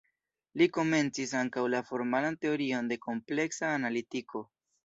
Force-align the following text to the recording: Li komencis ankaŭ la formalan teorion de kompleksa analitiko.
Li 0.61 0.67
komencis 0.77 1.33
ankaŭ 1.41 1.67
la 1.75 1.83
formalan 1.91 2.39
teorion 2.47 2.91
de 2.93 3.01
kompleksa 3.07 3.73
analitiko. 3.79 4.47